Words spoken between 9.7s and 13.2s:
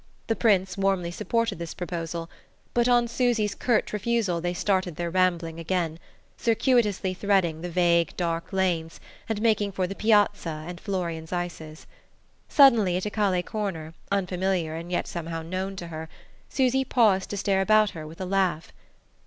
for the Piazza and Florian's ices. Suddenly, at a